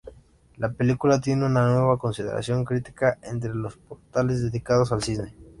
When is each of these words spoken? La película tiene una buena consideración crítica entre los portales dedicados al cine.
La 0.57 0.71
película 0.71 1.21
tiene 1.21 1.45
una 1.45 1.79
buena 1.79 1.97
consideración 1.99 2.65
crítica 2.65 3.19
entre 3.21 3.53
los 3.53 3.77
portales 3.77 4.41
dedicados 4.41 4.91
al 4.91 5.03
cine. 5.03 5.35